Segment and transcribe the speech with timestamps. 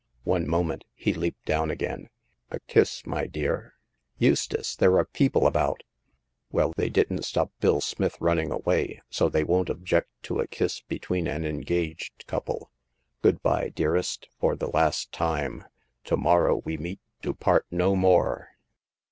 [0.23, 2.09] One moment "—he leaped down again
[2.49, 3.75] —a kiss, my dear."
[4.17, 4.75] Eustace!
[4.75, 5.83] there are people about!"
[6.51, 10.79] Well, they didn't stop Bill Smith running away, so they won't object to a kiss
[10.81, 12.71] between an engaged couple.
[13.21, 15.65] Good by, dearest, for the last time.
[16.05, 18.47] To morrow w^e meet to part no more."